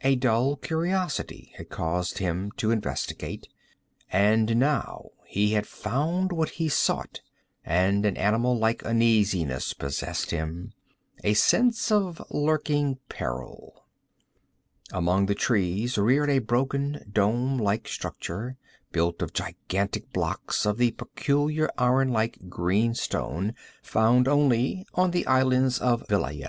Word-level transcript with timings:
A 0.00 0.14
dull 0.16 0.56
curiosity 0.56 1.52
had 1.58 1.68
caused 1.68 2.16
him 2.16 2.50
to 2.52 2.70
investigate; 2.70 3.46
and 4.10 4.56
now 4.56 5.10
he 5.26 5.52
had 5.52 5.66
found 5.66 6.32
what 6.32 6.48
he 6.56 6.66
sought 6.70 7.20
and 7.62 8.06
an 8.06 8.16
animal 8.16 8.56
like 8.56 8.82
uneasiness 8.86 9.74
possessed 9.74 10.30
him, 10.30 10.72
a 11.22 11.34
sense 11.34 11.92
of 11.92 12.24
lurking 12.30 12.96
peril. 13.10 13.84
Among 14.92 15.26
the 15.26 15.34
trees 15.34 15.98
reared 15.98 16.30
a 16.30 16.38
broken 16.38 17.10
dome 17.12 17.58
like 17.58 17.86
structure, 17.86 18.56
built 18.92 19.20
of 19.20 19.34
gigantic 19.34 20.10
blocks 20.10 20.64
of 20.64 20.78
the 20.78 20.92
peculiar 20.92 21.68
iron 21.76 22.08
like 22.08 22.48
green 22.48 22.94
stone 22.94 23.52
found 23.82 24.26
only 24.26 24.86
on 24.94 25.10
the 25.10 25.26
islands 25.26 25.78
of 25.78 26.02
Vilayet. 26.08 26.44